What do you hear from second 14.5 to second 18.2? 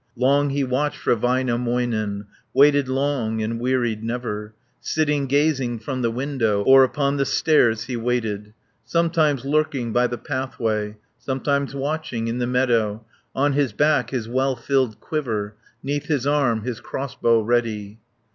filled quiver, 'Neath his arm his crossbow ready.